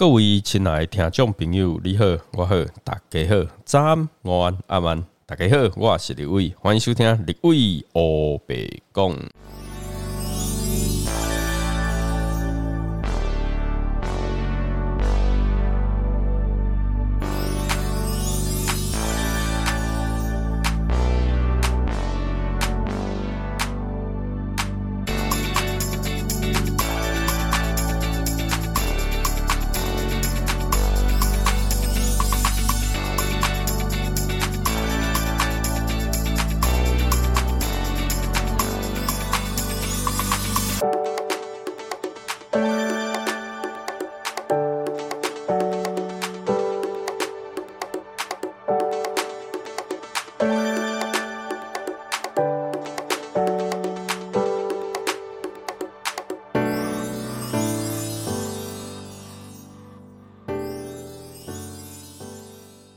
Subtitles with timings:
[0.00, 9.14] 各位亲爱的听众朋友，你好，我好，大家好，早安、午安、阿晚，大家好，我是李伟，欢迎收听李伟欧白讲。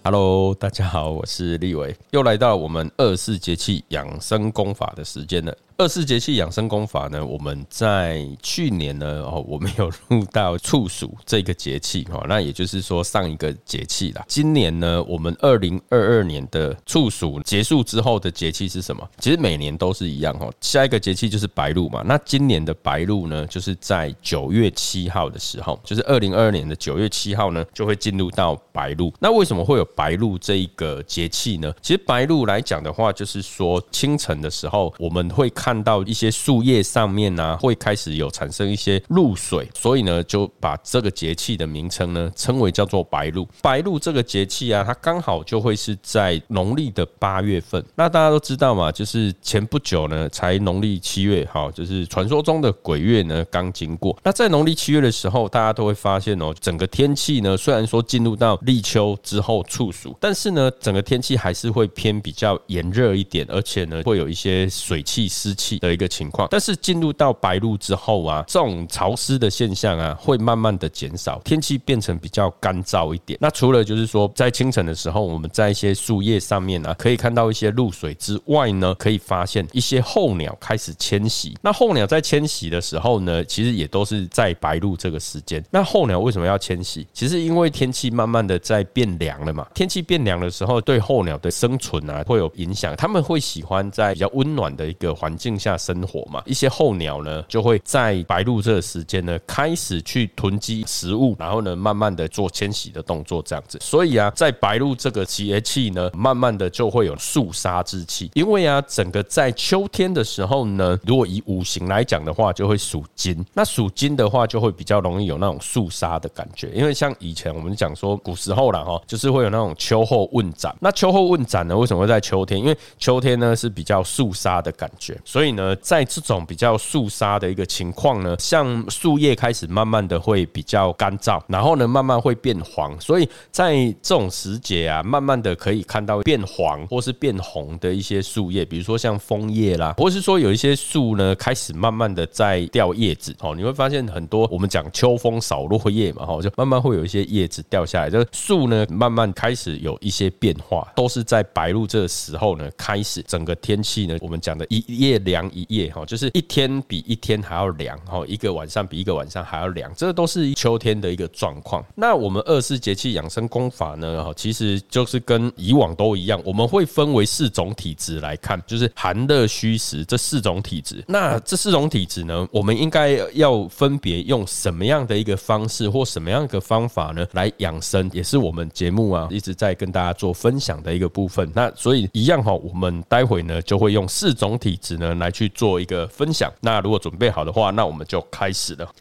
[0.05, 5.57] Hello，大家好，我是立伟，又来到我们二四节气养生功法的时间了。
[5.77, 14.23] 二四节气养生功法呢，我们在去年呢，哦，我们有录到处暑这个节气哈，那也就是说上一个节气啦。
[14.27, 19.07] 今年呢，我们二零二二年的处暑结束之后的节气是什么？
[19.19, 22.03] 其实每年都是一样哈，下一个节气就是白露嘛。
[22.05, 29.11] 那今年的白露呢，就是在九月七号的时候，就是二零二二年的九月七号呢，就会进入到白露。
[29.19, 31.73] 那为什么会有白露这一个节气呢？
[31.81, 43.47] 其实白露来讲的话，就是说清晨的时候，我们会看到一些树叶上面呢，会开始有产生一些露水，所以呢，就把这个节气的名称呢称为叫做白露。
[43.61, 47.81] 白露这个节气啊，它刚好就会是在农历的八月份。
[47.95, 54.19] 那大家都知道嘛，就是前不久呢，才农历七月，哈，就是传说中的鬼月呢刚经过。
[54.21, 65.93] 那在农历七月的时候，大家都会发现哦，整个天气呢，虽然说进入到立秋之后处暑，但是呢，整个天气还是会偏比较炎热一点，而且呢，会有一些水汽湿气的。
[65.93, 73.37] 一个情况，但是进入到白露之后啊，这种潮湿的现象啊，会慢慢的减少，天气变成比较干燥一点。
[73.39, 81.55] 那除了就是说，在清晨的时候，我们在一些树叶上面啊，可以看到一些露水之外呢，可以发现一些候鸟开始迁徙。
[81.61, 85.63] 那候鸟在迁徙的时候呢，其实也都是在白露这个时间。
[85.69, 87.05] 那候鸟为什么要迁徙？
[87.13, 89.67] 其实因为天气慢慢的在变凉了嘛。
[89.75, 92.95] 天气变凉的时候，对候鸟的生存啊会有影响。
[92.95, 95.73] 他们会喜欢在比较温暖的一个环境下。
[95.83, 103.77] 生活嘛，一些候鸟呢就会在白露这个时间呢开始去囤积食物，然后呢慢慢的做迁徙的动作，这样子。
[103.81, 108.31] 所以啊，在白露这个节气呢，慢慢的就会有肃杀之气。
[108.33, 113.43] 因为啊，整个在秋天的时候呢，如果以五行来讲的话，就会属金。
[113.53, 116.69] 那属金的话，就会比较容易有那种肃杀的感觉。
[116.69, 120.73] 因为像以前我们讲说，古时候了哈，就是会有那种秋后问斩。
[120.79, 122.57] 那秋后问斩呢，为什么会在秋天？
[122.57, 125.63] 因为秋天呢是比较肃杀的感觉，所以呢。
[125.81, 155.63] 在这种比较肃杀的一个情况呢，像树叶开始慢慢的会比较干燥，然后呢慢慢会变黄，所以在这种时节啊，慢慢的可以看到变黄或是变红的一些树叶，比如说像枫叶啦，或是说有一些树呢开始慢慢的在掉叶子哦，你会发现很多我们讲秋风扫落叶嘛，哈，就慢慢会有一些叶子掉下来，这个树呢慢慢开始有一些变化，都是在白露这个时候呢开始，整个天气呢我们讲的一叶凉一。
[155.69, 161.83] 夜哈，就是一天比一天还要凉哈，一个晚上比一个晚上还要凉，这都是秋天的一个状况。
[161.95, 171.03] 那我们二四节气养生功法呢，哈，其实就是跟以往都一样，我们会分为四种体质来看，就是寒热虚实这四种体质。
[171.07, 181.49] 那这四种体质呢，我们应该要分别用什么样的一个方式或什么样的方法呢来养生，也是我们节目啊一直在跟大家做分享的一个部分。
[181.55, 185.49] 那所以一样哈，我们待会呢就会用四种体质呢来去。
[185.53, 188.91] 做一个分享，那如果准备好的话，那我们就开始了。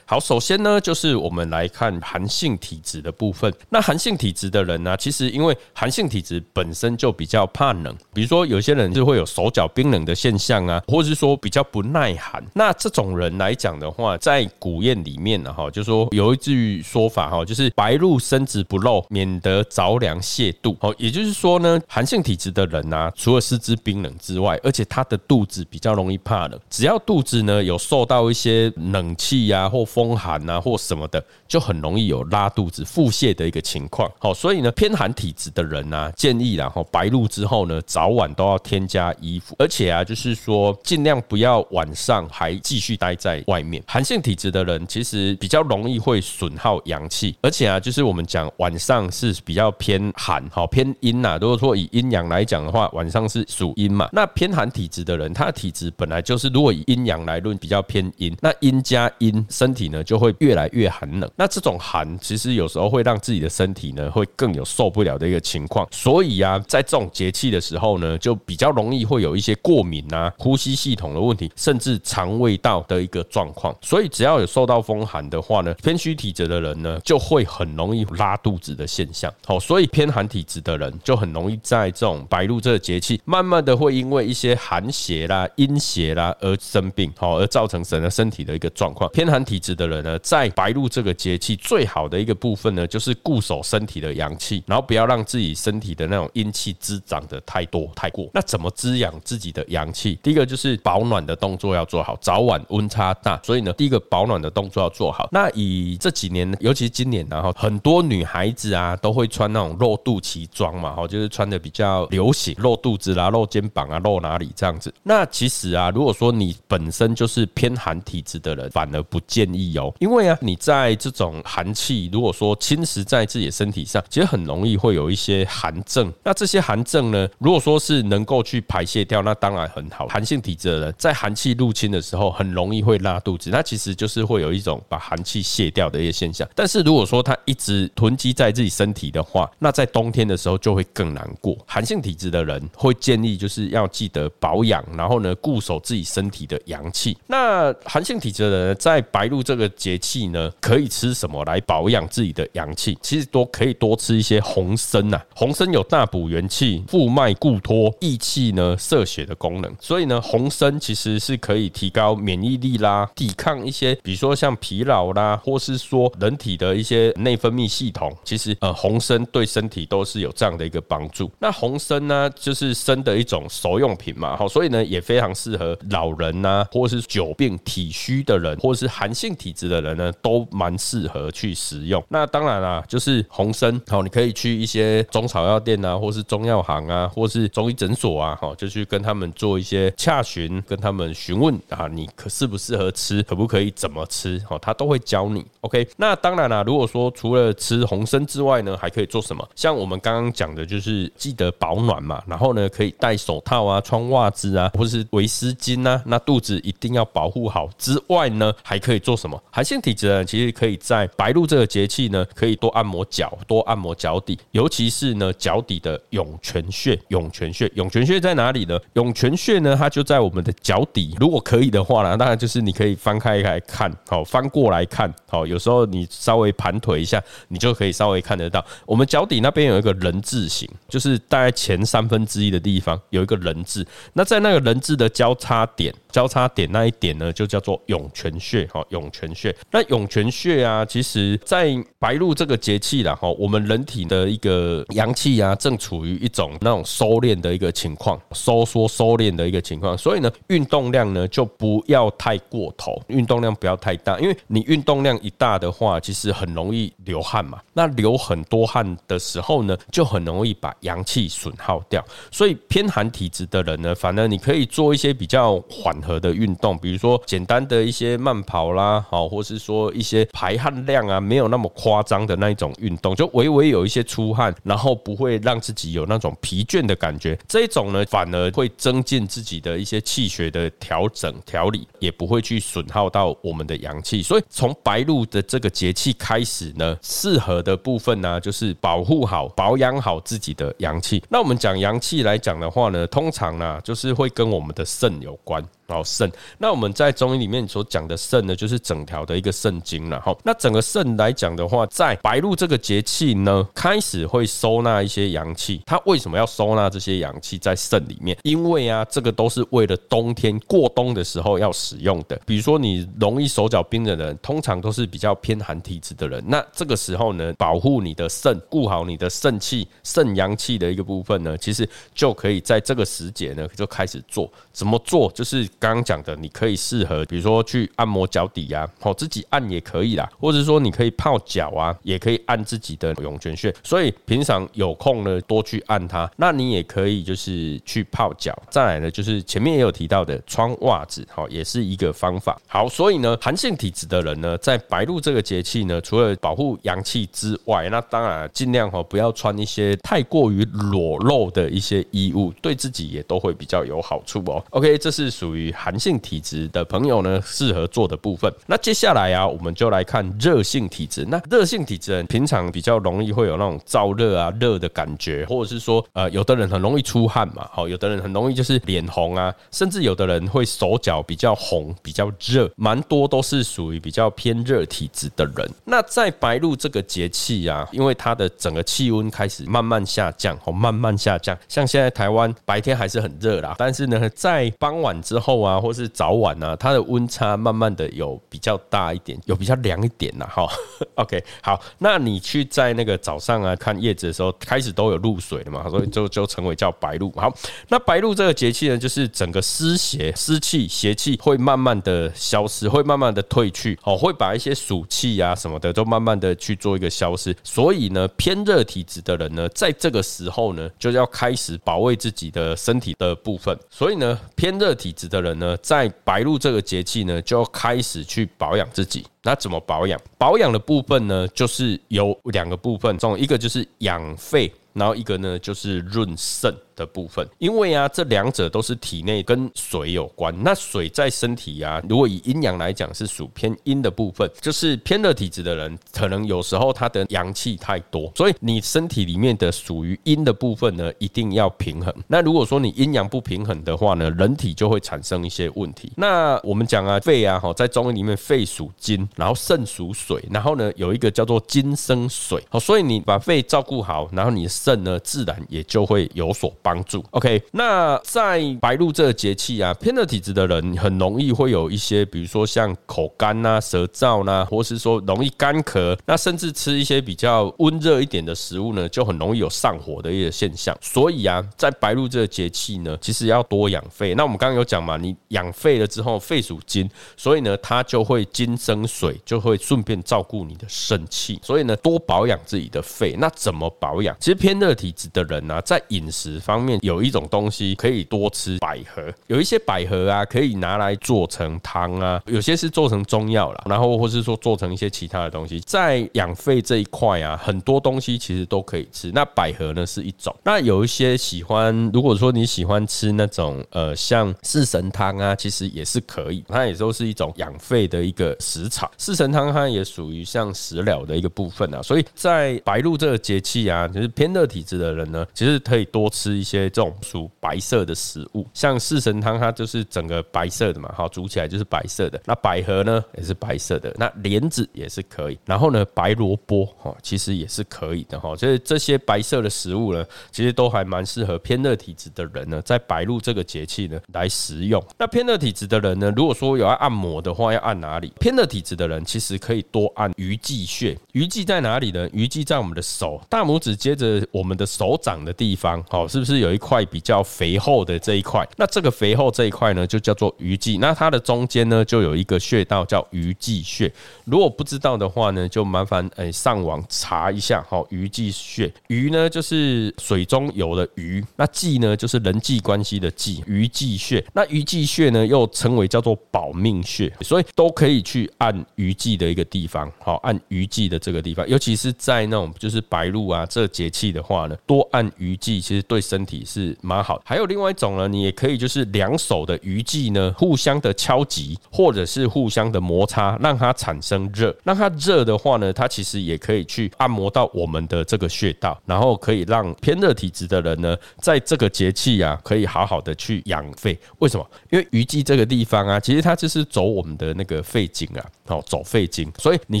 [0.10, 3.54] 好，首先呢，就是我们来看寒性体质的部分。
[3.68, 12.44] 那寒性体质的人呢，其实因为寒性体质本身就比较怕冷，比如说有些人就会有手脚冰冷的现象啊，或者是说比较不耐寒。
[12.54, 20.76] 那这种人来讲的话，在古谚里面呢，哈，就说有一句说法哈，就是白露身子不露，免得着凉泄肚。
[20.80, 26.58] 哦，也就是说呢，寒性体质的人呢，除了四肢冰冷之外，而且他的肚子比较容易怕冷。
[26.68, 29.99] 只要肚子呢有受到一些冷气呀或风。
[30.00, 34.10] 风寒啊或什么的，就很容易有拉肚子、腹泻的一个情况。
[34.18, 43.82] 好，所以呢，偏寒体质的人呢，建议然后白露之后呢，早晚都要添加衣服，而且啊，就是说尽量不要晚上还继续待在外面。
[43.86, 51.36] 寒性体质的人其实比较容易会损耗阳气，而且啊，就是我们讲晚上是比较偏寒，好偏阴呐。
[51.38, 54.08] 如果说以阴阳来讲的话，晚上是属阴嘛。
[54.12, 58.34] 那偏寒体质的人，他的体质本来就是，如果以阴阳来论，比较偏阴。
[58.40, 61.30] 那阴加阴，身体呢就会越来越寒冷。
[61.36, 65.86] 那这种寒，其实有时候会让自己的身体呢，会更有受不了的一个情况。
[65.90, 73.74] 所以啊，在这种节气的时候呢，就比较容易会有一些过敏啊、呼吸系统的问题，甚至肠胃道的一个状况。
[73.80, 79.32] 所以只要有受到风寒的话呢，偏虚体质的人呢，就会很容易拉肚子的现象。
[79.46, 89.10] 好，所以偏寒体质的人就很容易在这种白露这个节气，慢慢的会因为一些寒邪啦、阴邪啦而生病，好，而造成整个身体的一个状况。
[89.12, 98.28] 偏寒体质的人呢，在白露这个节气，最好的一个部分呢，就是固守身体的阳气，然后不要让自己身体的那种阴气滋长的太多太过。
[98.34, 100.18] 那怎么滋养自己的阳气？
[100.22, 105.28] 第一个就是保暖的动作要做好，早晚温差大，所以呢，第一个保暖的动作要做好。
[105.32, 114.92] 那以这几年，尤其今年，然后很多女孩子啊，都会穿那种露肚脐装嘛，哈，就是穿的比较流行，露肚子啦、露肩膀啊、露哪里这样子。
[115.02, 126.12] 那其实啊，如果说你本身就是偏寒体质的人，反而不建议哦，因为啊，你在这种寒气，如果说侵蚀在自己的身体上，其实很容易会有一些寒症。
[126.24, 130.06] 那这些寒症呢，如果说是能够去排泄掉，那当然很好。
[130.08, 136.48] 寒性体质的人在寒气入侵的时候，很容易会拉肚子，那其实就是会有一种把寒气泄掉的一些现象。
[136.54, 141.56] 但是如果说他一直囤积在自己身体的话，那在冬天的时候就会更难过。
[141.66, 147.16] 寒性体质的人会建议就是要记得保养，然后呢固守自己身体的阳气。
[147.26, 152.96] 那寒性体质的人在白露这个节气呢，可以吃什么来保养自己的阳气？
[153.02, 155.20] 其实多可以多吃一些红参呐。
[155.34, 159.74] 红参有大补元气、复脉固脱、益气呢、摄血的功能。
[159.80, 168.16] 所以呢，红参其实是可以提高免疫力啦，抵抗一些，比如说像疲劳啦，或是说人体的一些内分泌系统。
[168.22, 171.28] 其实呃，红参对身体都是有这样的一个帮助。
[171.40, 182.04] 那红参呢，就是参的一种熟用品嘛，好，所以呢也非常适合老人呐，或是久病体虚的人，或是寒性体质的人呢，都蛮适合去食用。
[182.08, 195.42] 那当然啦，就是红参，好，你可以去一些中草药店啊，或是中药行啊，或是中医诊所啊，好，就去跟他们做一些洽询，跟他们询问啊，你可适不适合吃，可不可以怎么吃，好，他都会教你。
[195.62, 199.48] OK，那当然啦，如果说除了吃红参之外呢，还可以做什么？
[199.56, 207.68] 像我们刚刚讲的，就是记得保暖嘛，然后呢，可以戴手套啊，穿袜子啊，或是围丝巾啊，那肚子一定要保护好。
[207.78, 209.29] 之外呢，还可以做什么？
[209.50, 216.98] 寒性体质的人其实可以在白露这个节气呢，可以多按摩脚，多按摩脚底，尤其是呢脚底的涌泉穴。
[217.08, 218.78] 涌泉穴，涌泉穴在哪里呢？
[218.94, 221.16] 涌泉穴呢，它就在我们的脚底。
[221.18, 233.84] 如果可以的话呢，当然就是你可以翻开来看，好，翻过来看，好，有时候你稍微盘腿一下，你就可以稍微看得到，我们脚底那边有一个人字形，就是大概前三分之一的地方有一个人字。
[234.12, 238.68] 那在那个人字的交叉点，交叉点那一点呢，就叫做涌泉穴。
[238.72, 239.54] 好，涌泉泉穴。
[239.70, 249.96] 那涌泉穴啊，其实在白露这个节气了哈，我们人体的一个阳气啊，正处于一种那种收敛的一个情况，收缩收敛的一个情况。
[249.98, 257.60] 所以呢，运动量呢就不要太过头，运动量不要太大，因为你运动量一大的话，其实很容易流汗嘛。
[257.74, 262.04] 那流很多汗的时候呢，就很容易把阳气损耗掉。
[262.30, 277.36] 所以偏寒体质的人呢，反而你可以做一些比较缓和的运动，比如说简单的一些慢跑啦，好，或是说一些排汗量啊没有那么夸张的那一种运动，就微微有一些出汗，然后不会让自己有那种疲倦的感觉。
[277.48, 284.22] 这种呢，反而会增进自己的一些气血的调整调理，也不会去损耗到我们的阳气。
[284.22, 287.76] 所以从白露的这个节气开始呢，适合的。
[287.82, 291.22] 部分呢，就是保护好、保养好自己的阳气。
[291.30, 295.66] 那我们讲阳气来讲的话呢，通常呢，就是会跟我们的肾有关。
[295.88, 300.36] 好肾，那我们在中医里面所讲的肾呢，就是整条的一个肾经了哈。
[300.44, 305.82] 那整个肾来讲的话，在白露这个节气呢，开始会收纳一些阳气。
[305.86, 308.36] 它为什么要收纳这些阳气在肾里面？
[308.42, 312.40] 因为啊，这个都是为了冬天过冬的时候要使用的。
[312.46, 316.42] 比如说你容易手脚冰冷的人，通常都是比较偏寒体质的人。
[316.46, 324.50] 那这个时候呢，保护你的肾，顾好你的肾气、肾阳气的一个部分呢，其实就可以在这个时节呢就开始做。
[324.72, 325.30] 怎么做？
[325.32, 333.74] 就是刚刚讲的，你可以适合，比如说去按摩脚底呀，好自己按也可以啦，或者说你可以泡脚啊，也可以按自己的涌泉穴。
[333.82, 336.30] 所以平常有空呢，多去按它。
[336.36, 338.56] 那你也可以就是去泡脚。
[338.70, 342.60] 再来呢，就是前面也有提到的穿袜子，好，也是一个方法。
[342.66, 354.64] 好，所以呢，寒性体质的人呢，在白露这个节气呢，除了保护阳气之外，那当然尽量哈不要穿一些太过于裸露的一些衣物，对自己也都会比较有好处哦。
[354.70, 358.52] OK，这是属于寒性体质的朋友呢适合做的部分。
[358.66, 361.26] 那接下来啊，我们就来看热性体质。
[361.28, 375.70] 那热性体质人平常比较容易会有那种燥热啊、热的感觉，或者是说呃，有的人很容易出汗嘛，好，有的人很容易就是脸红啊，甚至有的人会手脚比较红、比较热，蛮多都是属于比较偏热体质的人。
[375.84, 381.56] 那在白露这个节气啊，因为它的整个气温开始慢慢下降，哦，慢慢下降。
[381.68, 390.46] 像现在台湾白天还是很热啦，但是呢，在傍晚之后啊，或是早晚啊，它的温差慢慢的有比较大一点，有比较凉一点啦。
[390.46, 390.68] 哈。
[391.16, 397.32] OK，好，那你去在那个早上啊看叶子的时候，开始都有露水了嘛，所以就就成为叫白露。
[397.36, 397.52] 好，
[397.88, 407.56] 那白露这个节气呢，就是整个湿邪、湿气、邪气会慢慢的消失，会慢慢的退去，哦，会把一些暑气啊什么的都慢慢的去做一个消失。
[407.64, 413.76] 所以呢，偏热体质的人呢，在这个时候呢，就要开始保卫自己的身体的部分。
[413.88, 419.26] 所以呢，偏热体质的人呢，在白露这个节气呢，就要开始去保养自己。
[419.42, 420.20] 那怎么保养？
[420.38, 426.74] 保养的部分呢，就是有两个部分，中一个就是养肺，然后一个呢就是润肾。
[427.00, 430.54] 的部分，因为啊，这两者都是体内跟水有关。
[430.62, 442.14] 那水在身体啊，如果以阴阳来讲，是属偏阴的部分，就是偏热体质的人，可能有时候他的阳气太多，所以你身体里面的属于阴的部分呢，一定要平衡。
[442.28, 446.12] 那如果说你阴阳不平衡的话呢，人体就会产生一些问题。
[446.16, 456.89] 那我们讲啊，肺啊，哈，在中医里面，肺属金，然后肾属水，然后呢，有一个叫做金生水，好，所以你把肺照顾好，然后你的肾呢，自然也就会有所帮。
[456.90, 457.62] 帮助，OK。
[457.70, 470.96] 那在白露这个节气啊，偏热体质的人很容易会有一些，比如说像口干呐、舌燥呐，或是说容易干咳，那甚至吃一些比较温热一点的食物呢，就很容易有上火的一个现象。
[471.00, 474.34] 所以啊，在白露这个节气呢，其实要多养肺。
[474.34, 481.60] 那我们刚刚有讲嘛，你养肺了之后，肺属金，所以呢，它就会金生水，就会顺便照顾你的肾气。
[481.62, 483.36] 所以呢，多保养自己的肺。
[483.38, 484.36] 那怎么保养？
[484.40, 499.30] 其实偏热体质的人呢，在饮食方面有一种东西可以多吃百合，有一些百合啊，可以拿来做成汤啊，有些是做成中药了，然后或是说做成一些其他的东西，在养肺这一块啊，很多东西其实都可以吃。
[499.32, 509.10] 那百合呢是一种，那有一些喜欢，如果说你喜欢吃那种呃像四神汤啊，其实也是可以，它也都是一种养肺的一个食草。
[509.16, 516.90] 四神汤它也属于像食疗的一个部分啊，所以在白露这个节气啊，就是偏热体质的人呢，其实可以多吃一些。
[516.90, 522.40] 这种属白色的食物，像四神汤，它就是整个白色的嘛，好煮起来就是白色的。
[522.44, 525.58] 那百合呢也是白色的，那莲子也是可以。
[525.64, 528.56] 然后呢，白萝卜哈，其实也是可以的哈。
[528.56, 535.02] 所以这些白色的食物呢，其实都还蛮适合偏热体质的人呢，在白露这个节气呢来食用。
[535.16, 538.32] 那偏热体质的人呢，如果说有要按摩的话，要按哪里？
[538.40, 541.16] 偏热体质的人其实可以多按鱼际穴。
[541.32, 542.28] 鱼际在哪里呢？
[542.32, 546.49] 鱼际在我们的手大拇指接着我们的手掌的地方，好，是不是？
[546.54, 550.98] 是有一块比较肥厚的这一块，那这个肥厚这一块呢，就叫做鱼际。
[550.98, 554.12] 那它的中间呢，就有一个穴道叫鱼际穴。
[554.44, 558.04] 如果不知道的话呢，就麻烦诶上网查一下哈。
[558.10, 563.62] 鱼际穴，鱼呢就是水中有的鱼，那际呢就是人际关系的际。
[563.66, 576.50] 鱼际穴，那鱼际穴呢又称为叫做保命穴，所以都可以去按鱼际的一个地方，好按鱼际的这个地方，尤其是在那种就是白露啊这节气的话呢，多按鱼际，其实对身身。
[576.50, 584.74] 体是蛮好，还有另外一种呢，你也可以就是两手的鱼际呢，互相的敲击，或者是互相的摩擦，让它产生热。
[584.82, 594.18] 让它热的话呢，它其实也可以去按摩到我们的这个穴道，然后可以让偏热体质的人呢，在这个节气啊，可以好好的去养肺。
[594.38, 594.66] 为什么？
[594.90, 600.00] 因为鱼际这个地方啊，其实它就是走我们的那个肺经啊，哦，走肺经，所以你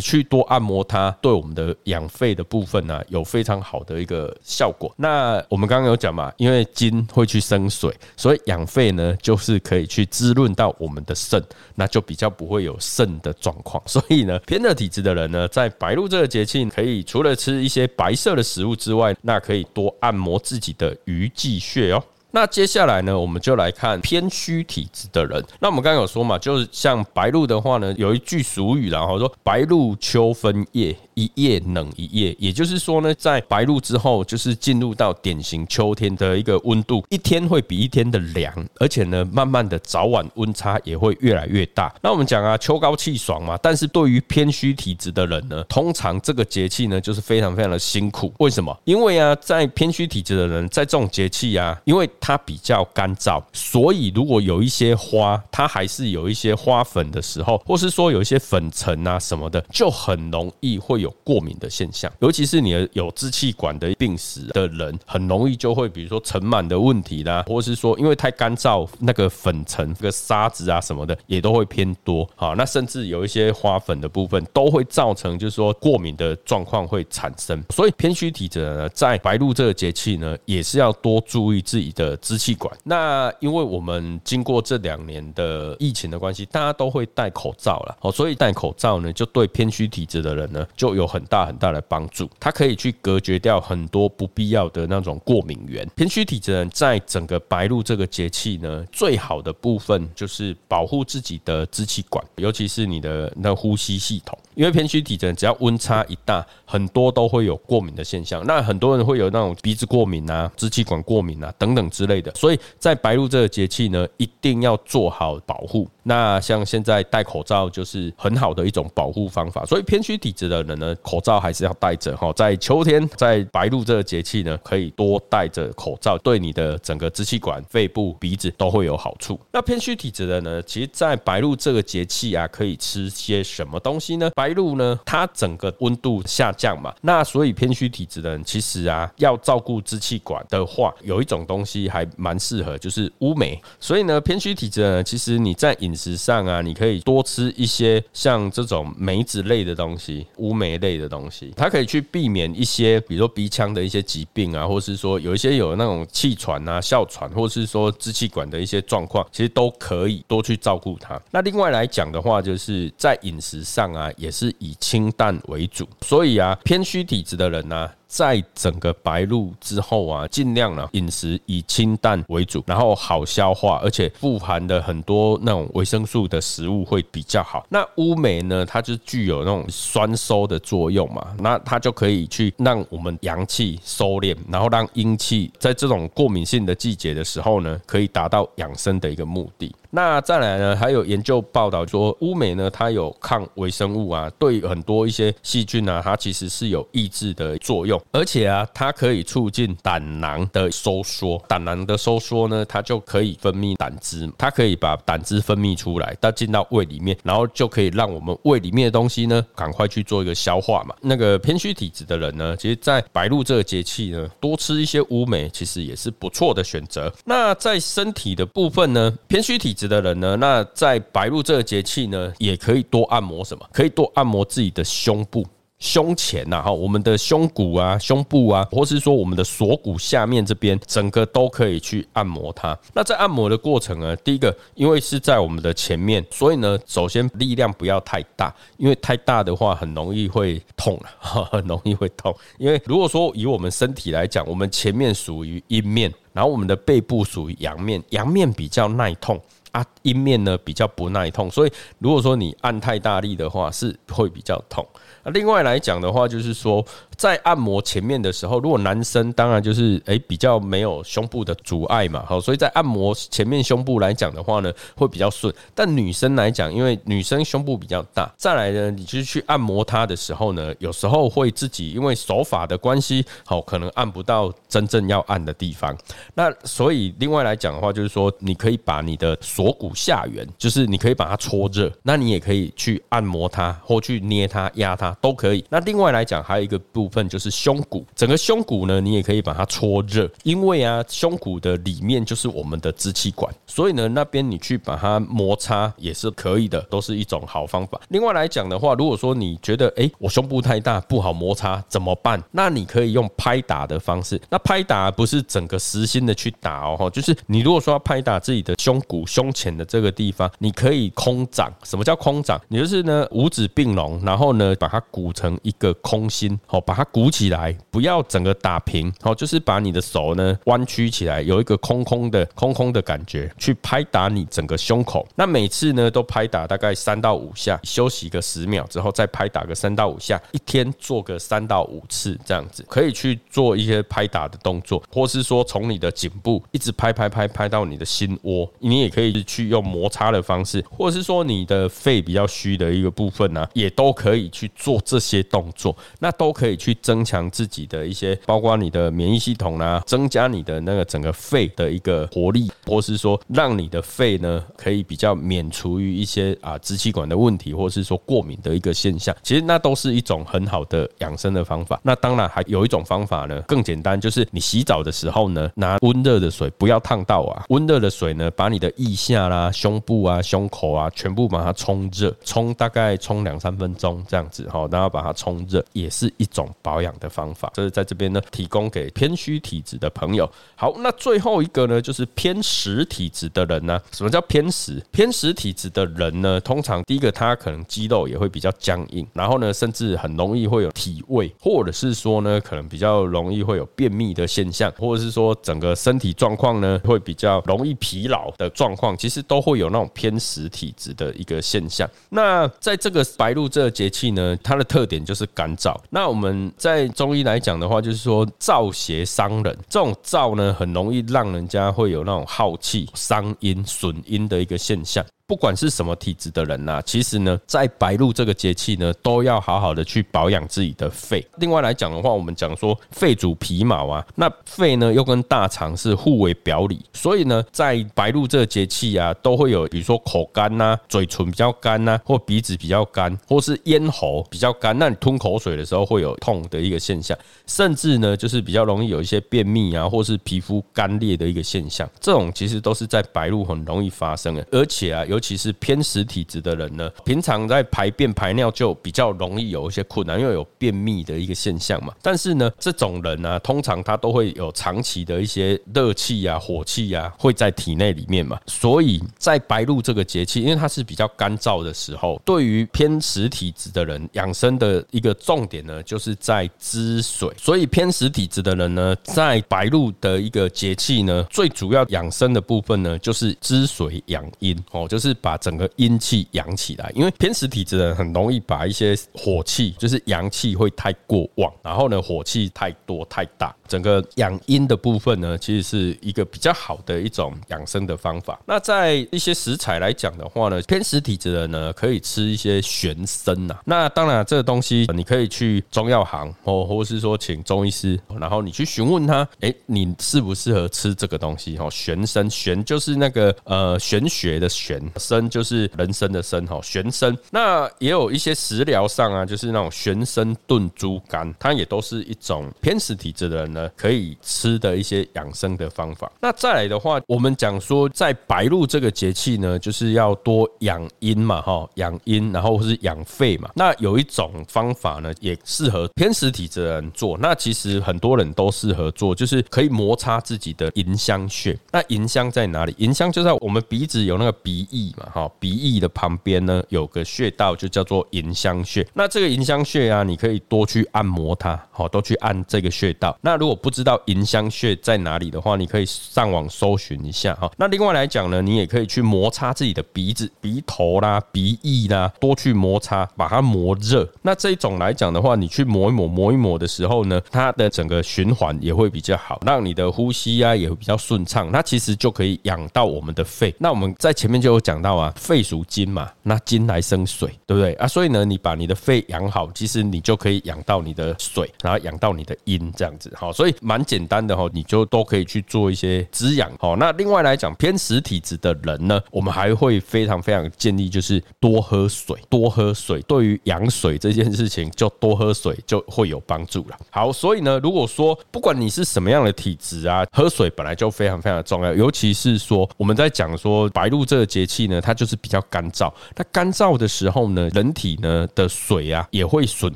[0.00, 4.90] 去多按摩它，对我们的养肺的部分呢，有非常好的一个效果。
[4.96, 6.32] 那我们刚刚有讲嘛。
[6.36, 11.42] 因为金会去生水，所以养肺呢，就是可以去滋润到我们的肾，
[11.74, 13.82] 那就比较不会有肾的状况。
[13.86, 22.02] 所以呢，偏热体质的人呢，在白露这个节气，可以除了吃一些白色的食物之外，那可以多按摩自己的鱼际穴哦。
[22.32, 25.44] 那接下来呢，我们就来看偏虚体质的人。
[25.60, 30.96] 那我们刚刚有说嘛，就是像白露的话呢，有一句俗语然后说“白露秋分夜”。
[31.14, 41.94] 一夜冷一夜，也就是说呢，在白露之后，就是进入到典型秋天的一个温度，一天会比一天的凉，而且呢，慢慢的早晚温差也会越来越大。
[42.00, 48.32] 那我们讲啊，秋高气爽嘛，但是对于偏虚体质的人呢，通常这个节气呢，就是非常非常的辛苦。
[48.38, 48.74] 为什么？
[48.84, 61.10] 因为啊，在偏虚体质的人，在这种节气啊，因为它比较干燥，所以如果有一些花，它还是有一些花粉的时候，或是说有一些粉尘啊什么的，就很容易会有。
[61.22, 72.28] 过敏的现象，尤其是你的有支气管的病史的人，很容易就会比如说尘螨的问题啦，或是说因为太干燥，那个粉尘、这个沙子啊什么的也都会偏多。
[72.34, 77.62] 好，那甚至有一些花粉的部分都会造成，就是说过敏的状况会产生。
[77.70, 82.76] 所以偏虚体质呢，在白露这个节气呢，也是要多注意自己的的支气管。
[82.84, 95.88] 那因为我们经过这两年的疫情的关系，大家都会戴口罩了，哦，所以戴口罩呢，就对偏虚体质的人呢，就有很大很大的帮助，它可以去隔绝掉很多不必要的那种过敏源。
[95.94, 104.38] 偏虚体质人在整个白露这个节气呢，最好的部分就是保护自己的支气管，尤其是你的那呼吸系统。
[104.60, 108.44] 因为偏虚体质，只要温差一大，很多都会有过敏的现象。
[108.46, 112.30] 那很多人会有那种鼻子过敏啊、支气管过敏啊等等之类的。
[112.34, 115.88] 所以在白露这个节气呢，一定要做好保护。
[116.10, 119.64] 那像现在戴口罩就是很好的一种保护方法。
[119.64, 122.32] 所以偏虚体质的人呢，口罩还是要戴着哈。
[122.32, 129.38] 在秋天，在白露这个节气呢，可以多戴着口罩，对你的整个支气管、肺部、鼻子都会有好处。
[129.52, 134.28] 那偏虚体质的呢，其实，在白露这个节气啊，可以吃些什么东西呢？
[134.34, 143.60] 白露呢，它整个温度下降嘛，那所以偏虚体质的人，其实啊，要照顾支气管的话，有一种东西还蛮适合，就是乌梅。
[143.78, 161.20] 所以呢，偏虚体质呢，其实你在饮食上啊，你可以多吃一些像这种梅子类的东西、乌梅类的东西，它可以去避免一些，比如说鼻腔的一些疾病啊，或是说有一些有那种气喘啊、哮喘，或是说支气管的一些状况，其实都可以多去照顾它。
[161.30, 167.90] 那另外来讲的话，就是在饮食上啊，也是以清淡为主，所以啊，偏虚体质的人呢。
[168.10, 177.64] 在整个白露之后啊，尽量呢饮食以清淡为主，然后好消化，而且富含的很多那种维生素的食物会比较好。
[177.68, 189.72] 那乌梅呢，它就具有那种酸收的作用嘛，那它就可以去让我们阳气收敛，然后让阴气在这种过敏性的季节的时候呢，可以达到养生的一个目的。
[189.92, 210.94] 那再来呢，还有研究报道说，乌梅呢，它有抗微生物啊，对很多一些细菌啊，它其实是有抑制的作用，而且啊，它可以促进胆囊的收缩，胆囊的收缩呢，它就可以分泌胆汁，它可以把胆汁分泌出来，它进到胃里面，然后就可以让我们胃里面的东西呢，赶快去做一个消化嘛。
[211.00, 217.12] 那个偏虚体质的人呢，其实，在白露这个节气呢，多吃一些乌梅，其实也是不错的选择。
[217.24, 219.74] 那在身体的部分呢，偏虚体。
[219.88, 223.66] 的人呢，那在白露这个节气呢，也可以多按摩什么？
[223.72, 225.46] 可以多按摩自己的胸部。
[225.78, 232.78] 胸前呐，哈，我们的胸骨啊、胸部啊，或是说我们的锁骨下面这边，整个都可以去按摩它。
[232.92, 241.08] 那在按摩的过程呢，第一个，因为是在我们的前面，所以呢，首先力量不要太大，因为太大的话很容易会痛了，
[241.50, 242.36] 很容易会痛。
[242.58, 249.40] 因为如果说以我们身体来讲，我们前面属于阴面，然后我们的背部属于阳面，阳面比较耐痛。
[249.72, 254.86] 啊，阴面呢比较不耐痛，所以如果说你按太大力的话，是会比较痛。
[255.22, 256.84] 啊，另外来讲的话，就是说
[257.20, 265.54] 在按摩前面的时候，如果男生当然就是诶比较没有胸部的阻碍嘛，好，所以在按摩前面胸部来讲的话呢，会比较顺。
[265.74, 275.94] 但女生来讲，因为女生胸部比较大，再来呢，你就是去按摩它的时候呢，有时候会自己因为手法的关系，好，可能按不到真正要按的地方。
[276.32, 285.10] 那所以另外来讲的话，就是说你可以把你的锁骨下缘，就是你可以把它搓热，那你也可以去按摩它，或去捏它、压它。
[285.20, 285.62] 都可以。
[285.68, 298.00] 那另外来讲，还有一个部分就是胸骨，整个胸骨呢，你也可以把它搓热，因为啊，胸骨的里面就是我们的支气管，所以呢，那边你去把它摩擦也是可以的，都是一种好方法。
[298.08, 302.42] 另外来讲的话，如果说你觉得哎，我胸部太大不好摩擦怎么办？
[302.52, 304.40] 那你可以用拍打的方式。
[304.48, 311.70] 那拍打不是整个实心的去打哦，就是你如果说要拍打自己的胸骨胸前的这个地方，你可以空掌。
[311.84, 312.58] 什么叫空掌？
[312.68, 314.98] 你就是呢五指并拢，然后呢把它。
[315.10, 325.26] 鼓成一个空心，好，把它鼓起来，不要整个打平，好，就是把你的手呢弯曲起来，有一个空空的、空空的感觉，去拍打你整个胸口。
[325.34, 359.36] 那每次呢都拍打大概三到五下，休息个十秒之后再拍打个三到五下，一天做个三到五次这样子，可以去做一些拍打的动作，或是说从你的颈部一直拍拍拍拍到你的心窝，你也可以去用摩擦的方式，或者是说你的肺比较虚的一个部分呢，也都可以去做这些动作，那都可以去增强自己的一些，包括你的免疫系统啊，增加你的那个整个肺的一个活力，或是说让你的肺呢可以比较免除于一些啊支气管的问题，或是说过敏的一个现象。
[359.42, 362.00] 其实那都是一种很好的养生的方法。
[362.02, 377.70] 那当然还有一种方法呢，更简单，就是你洗澡的时候呢，拿温热的水，不要烫到啊，温热的水呢，把你的腋下啦、胸部啊、胸口啊，全部把它冲热，冲大概冲两三分钟这样子哈，然后把它冲热，也是一种保养的方法。
[377.74, 380.50] 这是在这边呢，提供给偏虚体质的朋友。
[380.74, 384.00] 好，那最后一个呢，就是偏实体质的人呢。
[384.12, 385.02] 什么叫偏实？
[385.10, 402.08] 偏实体质的人呢，通常第一个他可能肌肉也会比较僵硬，然后呢，甚至很容易会有体味，或者是说呢，可能比较容易会有便秘的现象，或者是说整个身体状况呢，会比较容易疲劳的状况，其实都会有那种偏实体质的一个现象。
[402.30, 405.96] 那在这个白露这个节气呢，它的特点就是干燥。
[406.10, 415.24] 那我们在中医来讲的话，就是说燥邪伤人，这种燥呢，很容易让人家会有那种耗气、伤阴、损阴的一个现象。
[415.50, 421.44] 不管是什么体质的人呐，其实呢，在白露这个节气呢，都要好好的去保养自己的肺。
[421.56, 437.36] 另外来讲的话，我们讲说肺主皮毛啊，那肺呢又跟大肠是互为表里，所以呢，在白露这个节气啊，都会有比如说口干呐、嘴唇比较干呐，或鼻子比较干，或是咽喉比较干，那你吞口水的时候会有痛的一个现象，
[437.66, 445.39] 甚至呢，就是比较容易有一些便秘啊，或是皮肤干裂的一个现象，这种其实都是在白露很容易发生的，而且啊，有。
[445.40, 452.12] 尤其是偏实体质的人呢，平常在排便排尿就比较容易有一些困难，因为有便秘的一个现象嘛。
[452.20, 458.60] 但是呢，这种人呢，通常他都会有长期的一些热气啊、火气啊，会在体内里面嘛。
[458.66, 467.50] 所以在白露这个节气，因为它是比较干燥的时候，对于偏实体质的人养生的一个重点呢，就是在滋水。
[467.56, 475.29] 所以偏实体质的人呢，在白露的一个节气呢，最主要养生的部分呢，就是滋水养阴哦，就是。
[475.30, 488.58] 是把整个阴气养起来，因为偏食体质的人很容易把一些火气，就是阳气会太过旺，然后呢火气太多太大，整个养阴的部分呢，其实是一个比较好的一种养生的方法。
[488.66, 493.78] 那在一些食材来讲的话呢，偏食体质的人呢可以吃一些玄参呐。
[493.84, 501.76] 那当然这个东西你可以去中药行哦，或是说请中医师，然后你去询问他，哎，你适不适合吃这个东西？
[501.78, 505.00] 哦，玄参玄就是那个呃玄学的玄。
[505.20, 516.32] 参就是人参的参哈，玄参那也有一些食疗上啊，就是那种玄参炖猪肝，它也都是一种偏食体质的人呢可以吃的一些养生的方法。
[516.40, 523.70] 那再来的话，我们讲说在白露这个节气呢，就是要多养阴嘛哈，养阴然后是养肺嘛。
[523.74, 527.36] 那有一种方法呢，也适合偏食体质的人做。
[527.38, 531.78] 那其实很多人都适合做，就是可以摩擦自己的迎香穴。
[531.92, 532.94] 那迎香在哪里？
[532.98, 534.99] 迎香就在我们鼻子有那个鼻翼。
[535.16, 539.06] 嘛，哈，鼻翼的旁边呢有个穴道，就叫做迎香穴。
[539.14, 543.36] 那这个迎香穴啊，你可以多去按摩它，好，多去按这个穴道。
[543.40, 547.70] 那如果不知道迎香穴在哪里的话，你可以上网搜寻一下，哈。
[547.78, 554.28] 那另外来讲呢，你也可以去摩擦自己的鼻子、鼻头啦、鼻翼啦，多去摩擦，把它磨热。
[554.42, 561.70] 那这一种来讲的话，你去磨一磨、磨一磨的时候呢，它的整个循环也会比较好，让你的呼吸啊也会比较顺畅。
[561.72, 563.74] 那其实就可以养到我们的肺。
[563.78, 564.89] 那我们在前面就有讲。
[564.90, 568.08] 讲到啊，肺属金嘛，那金来生水，对不对啊？
[568.08, 573.52] 所以呢，你把你的肺养好，其实你就可以养到你的水，然后养到你的阴，这样子好。
[573.52, 576.68] 所以蛮简单的哈，你就都可以去做一些滋养。
[576.80, 583.22] 好，那另外来讲，偏实体质的人呢，我们还会非常非常建议，就是多喝水，多喝水。
[583.28, 586.98] 对于养水这件事情，就多喝水就会有帮助了。
[587.10, 594.79] 好，所以呢，如果说不管你是什么样的体质啊，喝水本来就非常非常的重要，尤其是说我们在讲说白露这个节气。
[594.80, 596.10] 气呢，它就是比较干燥。
[596.36, 599.92] 那干燥的时候呢，人体呢的水啊也会损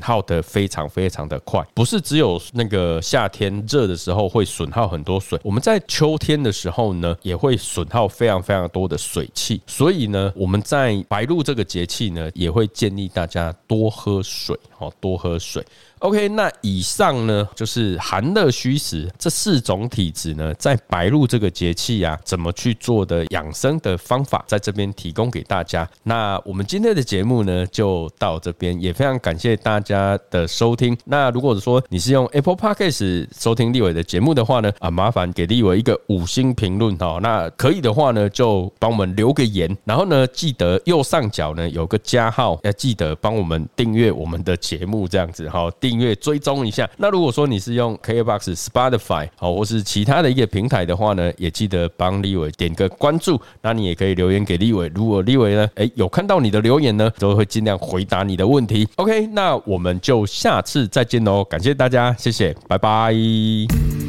[0.00, 1.64] 耗的非常非常的快。
[1.72, 9.60] 不是只有那个夏天热的时候会损耗很多水，我们在秋天的时候呢也会损耗非常非常多的水气。
[9.66, 15.64] 所以呢，我们在白露这个节气呢，也会建议大家多喝水哦，多喝水。
[16.04, 25.88] OK，那以上呢就是寒热虚实这四种体质呢，在白露这个节气啊，怎么去做的养生的方法，在这边提供给大家。
[26.02, 30.94] 那我们今天的节目呢，就到这边，也非常感谢大家的收听。
[31.06, 37.18] 那如果说你是用 Apple Podcast 收听立伟的节目的话呢，啊，麻烦给立伟一个五星评论哦。
[37.22, 45.93] 那可以的话呢，就帮我们留个言，然后呢，记得右上角呢有个加号，要记得帮我们订阅我们的节目，这样子哈，订。
[45.94, 46.88] 订阅追踪一下。
[46.96, 53.40] 那如果说你是用 KBox、Spotify 好，或是其他的一个平台的话呢，也记得帮立伟点个关注。
[53.62, 54.90] 那你也可以留言给立伟。
[54.92, 58.88] 如果立伟呢，哎，有看到你的留言呢，都会尽量回答你的问题。
[58.96, 61.44] OK，那我们就下次再见喽。
[61.44, 64.03] 感谢大家，谢谢，拜拜。